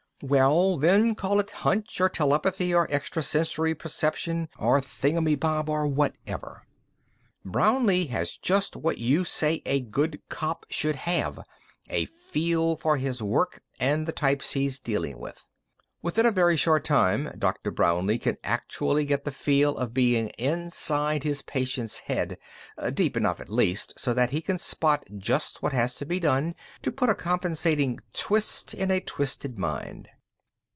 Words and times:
"Well, 0.23 0.77
then, 0.77 1.15
call 1.15 1.39
it 1.39 1.49
hunch 1.49 1.99
or 1.99 2.07
telepathy 2.07 2.75
or 2.75 2.85
extra 2.91 3.23
sensory 3.23 3.73
perception 3.73 4.49
or 4.59 4.79
thingummybob 4.79 5.67
or 5.67 5.87
whatever. 5.87 6.61
Brownlee 7.43 8.05
has 8.09 8.37
just 8.37 8.75
what 8.75 8.99
you 8.99 9.25
say 9.25 9.63
a 9.65 9.81
good 9.81 10.21
cop 10.29 10.67
should 10.69 10.95
have 10.97 11.39
a 11.89 12.05
feel 12.05 12.75
for 12.75 12.97
his 12.97 13.23
work 13.23 13.63
and 13.79 14.01
for 14.05 14.11
the 14.11 14.15
types 14.15 14.51
he's 14.51 14.77
dealing 14.77 15.17
with. 15.17 15.43
Within 16.03 16.25
a 16.25 16.31
very 16.31 16.57
short 16.57 16.83
time, 16.83 17.31
Dr. 17.37 17.69
Brownlee 17.69 18.17
can 18.17 18.35
actually 18.43 19.05
get 19.05 19.23
the 19.23 19.29
feel 19.31 19.77
of 19.77 19.93
being 19.93 20.29
inside 20.29 21.21
his 21.23 21.43
patient's 21.43 22.01
mind 22.09 22.37
deep 22.95 23.15
enough, 23.15 23.39
at 23.39 23.49
least, 23.51 23.93
so 23.97 24.11
that 24.11 24.31
he 24.31 24.41
can 24.41 24.57
spot 24.57 25.07
just 25.15 25.61
what 25.61 25.73
has 25.73 25.93
to 25.93 26.05
be 26.07 26.19
done 26.19 26.55
to 26.81 26.91
put 26.91 27.11
a 27.11 27.15
compensating 27.15 27.99
twist 28.13 28.73
in 28.73 28.89
a 28.89 28.99
twisted 28.99 29.59
mind. 29.59 30.09